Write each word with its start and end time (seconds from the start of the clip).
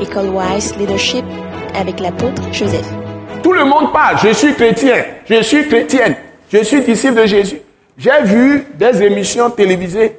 École 0.00 0.28
Wise 0.28 0.76
Leadership 0.76 1.24
avec 1.74 2.00
l'apôtre 2.00 2.42
Joseph. 2.52 2.86
Tout 3.42 3.52
le 3.52 3.64
monde 3.64 3.92
parle, 3.92 4.18
je 4.22 4.32
suis 4.32 4.54
chrétien, 4.54 5.04
je 5.28 5.42
suis 5.42 5.66
chrétienne, 5.66 6.16
je 6.52 6.62
suis 6.62 6.82
disciple 6.82 7.22
de 7.22 7.26
Jésus. 7.26 7.60
J'ai 7.96 8.22
vu 8.24 8.66
des 8.74 9.02
émissions 9.02 9.50
télévisées 9.50 10.18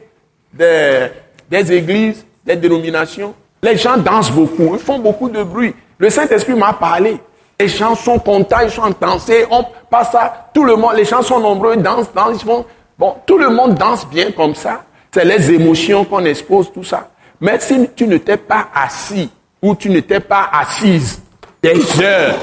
des, 0.53 1.73
églises, 1.73 2.25
des 2.45 2.55
dénominations. 2.55 3.33
Les 3.61 3.77
gens 3.77 3.97
dansent 3.97 4.31
beaucoup, 4.31 4.73
ils 4.73 4.79
font 4.79 4.99
beaucoup 4.99 5.29
de 5.29 5.43
bruit. 5.43 5.73
Le 5.97 6.09
Saint-Esprit 6.09 6.55
m'a 6.55 6.73
parlé. 6.73 7.17
Les 7.59 7.67
gens 7.67 7.95
sont 7.95 8.19
contents, 8.19 8.59
ils 8.63 8.69
sont 8.71 8.93
dansés, 8.99 9.45
on 9.49 9.65
passe 9.89 10.11
ça, 10.11 10.49
tout 10.53 10.63
le 10.63 10.75
monde, 10.75 10.93
les 10.95 11.05
gens 11.05 11.23
sont 11.23 11.39
nombreux, 11.39 11.75
dansent, 11.77 12.13
dansent, 12.13 12.41
ils 12.41 12.45
font, 12.45 12.65
bon, 12.99 13.15
tout 13.25 13.37
le 13.37 13.49
monde 13.49 13.73
danse 13.73 14.07
bien 14.07 14.31
comme 14.31 14.53
ça. 14.53 14.83
C'est 15.11 15.25
les 15.25 15.51
émotions 15.51 16.05
qu'on 16.05 16.23
expose, 16.25 16.71
tout 16.71 16.83
ça. 16.83 17.09
Mais 17.41 17.59
si 17.59 17.89
tu 17.95 18.07
ne 18.07 18.17
t'es 18.17 18.37
pas 18.37 18.67
assis 18.75 19.31
ou 19.67 19.75
tu 19.75 19.89
ne 19.89 19.99
t'es 19.99 20.19
pas 20.19 20.49
assise. 20.51 21.21
Des 21.61 22.01
heures, 22.01 22.35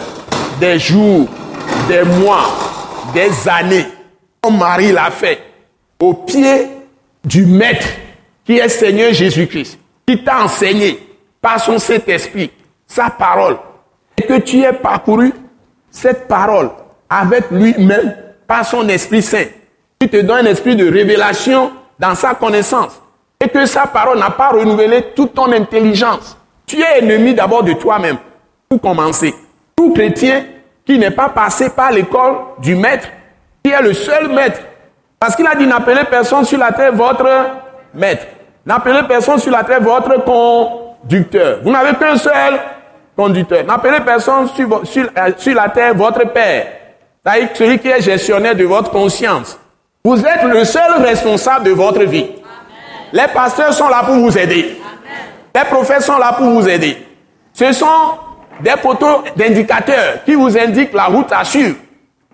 des 0.60 0.78
jours, 0.78 1.26
des 1.88 2.02
mois, 2.02 2.50
des 3.14 3.48
années, 3.48 3.86
ton 4.42 4.50
mari 4.50 4.92
l'a 4.92 5.10
fait, 5.10 5.40
au 6.00 6.12
pied 6.14 6.68
du 7.24 7.46
Maître 7.46 7.86
qui 8.44 8.58
est 8.58 8.68
Seigneur 8.68 9.12
Jésus-Christ, 9.12 9.78
qui 10.06 10.22
t'a 10.22 10.44
enseigné 10.44 10.98
par 11.40 11.60
son 11.60 11.78
Saint-Esprit, 11.78 12.50
sa 12.86 13.08
parole, 13.08 13.56
et 14.18 14.22
que 14.22 14.38
tu 14.40 14.62
aies 14.62 14.72
parcouru 14.72 15.32
cette 15.90 16.28
parole 16.28 16.70
avec 17.08 17.50
lui-même 17.50 18.14
par 18.46 18.66
son 18.66 18.86
Esprit 18.88 19.22
Saint, 19.22 19.46
qui 19.98 20.08
te 20.08 20.20
donne 20.20 20.46
un 20.46 20.50
esprit 20.50 20.76
de 20.76 20.90
révélation 20.90 21.72
dans 21.98 22.14
sa 22.14 22.34
connaissance, 22.34 23.00
et 23.40 23.48
que 23.48 23.64
sa 23.64 23.86
parole 23.86 24.18
n'a 24.18 24.30
pas 24.30 24.50
renouvelé 24.50 25.12
toute 25.14 25.32
ton 25.34 25.50
intelligence. 25.52 26.36
Tu 26.74 26.82
es 26.82 26.98
ennemi 26.98 27.34
d'abord 27.34 27.62
de 27.62 27.72
toi-même, 27.74 28.16
pour 28.68 28.80
commencer. 28.80 29.32
Tout 29.76 29.92
chrétien 29.92 30.42
qui 30.84 30.98
n'est 30.98 31.12
pas 31.12 31.28
passé 31.28 31.70
par 31.70 31.92
l'école 31.92 32.34
du 32.58 32.74
maître, 32.74 33.06
qui 33.62 33.70
est 33.70 33.80
le 33.80 33.94
seul 33.94 34.28
maître, 34.28 34.58
parce 35.20 35.36
qu'il 35.36 35.46
a 35.46 35.54
dit 35.54 35.68
n'appelez 35.68 36.02
personne 36.10 36.44
sur 36.44 36.58
la 36.58 36.72
terre 36.72 36.92
votre 36.92 37.28
maître. 37.94 38.26
N'appelez 38.66 39.02
personne 39.06 39.38
sur 39.38 39.52
la 39.52 39.62
terre 39.62 39.82
votre 39.82 40.24
conducteur. 40.24 41.58
Vous 41.62 41.70
n'avez 41.70 41.94
qu'un 41.96 42.16
seul 42.16 42.58
conducteur. 43.16 43.62
N'appelez 43.64 44.00
personne 44.00 44.48
sur, 44.48 44.84
sur, 44.84 45.04
euh, 45.16 45.30
sur, 45.36 45.54
la 45.54 45.68
terre 45.68 45.94
votre 45.94 46.26
père. 46.32 46.66
C'est-à-dire 47.24 47.48
celui 47.54 47.78
qui 47.78 47.86
est 47.86 48.00
gestionnaire 48.00 48.56
de 48.56 48.64
votre 48.64 48.90
conscience. 48.90 49.60
Vous 50.04 50.18
êtes 50.18 50.42
le 50.42 50.64
seul 50.64 51.02
responsable 51.04 51.66
de 51.66 51.70
votre 51.70 52.02
vie. 52.02 52.26
Les 53.12 53.28
pasteurs 53.32 53.72
sont 53.72 53.88
là 53.88 54.02
pour 54.04 54.16
vous 54.16 54.36
aider. 54.36 54.80
Les 55.56 55.64
prophètes 55.64 56.02
sont 56.02 56.18
là 56.18 56.32
pour 56.36 56.46
vous 56.46 56.68
aider. 56.68 56.98
Ce 57.52 57.70
sont 57.72 58.18
des 58.60 58.74
poteaux 58.82 59.22
d'indicateurs 59.36 60.24
qui 60.24 60.34
vous 60.34 60.58
indiquent 60.58 60.92
la 60.92 61.04
route 61.04 61.30
à 61.30 61.44
suivre. 61.44 61.76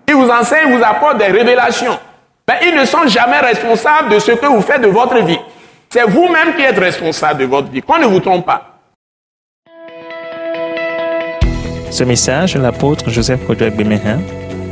Ils 0.07 0.15
vous 0.15 0.27
enseignent, 0.29 0.75
vous 0.75 0.83
apportent 0.83 1.19
des 1.19 1.25
révélations. 1.25 1.97
Mais 2.47 2.67
ils 2.67 2.75
ne 2.75 2.83
sont 2.83 3.07
jamais 3.07 3.37
responsables 3.37 4.09
de 4.09 4.17
ce 4.17 4.31
que 4.31 4.45
vous 4.47 4.61
faites 4.61 4.81
de 4.81 4.87
votre 4.87 5.23
vie. 5.23 5.37
C'est 5.89 6.03
vous-même 6.03 6.55
qui 6.55 6.63
êtes 6.63 6.79
responsable 6.79 7.41
de 7.41 7.45
votre 7.45 7.69
vie. 7.69 7.81
Qu'on 7.81 7.99
ne 7.99 8.07
vous 8.07 8.19
trompe 8.19 8.45
pas. 8.45 8.79
Ce 11.91 12.03
message 12.03 12.55
l'apôtre 12.55 13.09
Joseph 13.09 13.45
Kodouak 13.45 13.75
Bemehin 13.75 14.19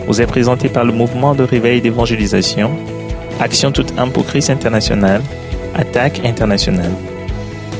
vous 0.07 0.21
est 0.21 0.25
présenté 0.27 0.69
par 0.69 0.85
le 0.85 0.91
mouvement 0.91 1.35
de 1.35 1.43
réveil 1.43 1.81
d'évangélisation, 1.81 2.71
Action 3.39 3.71
toute 3.71 3.97
âme 3.99 4.11
pour 4.11 4.25
Christ 4.25 4.49
international, 4.49 5.21
Attaque 5.77 6.21
internationale. 6.25 6.91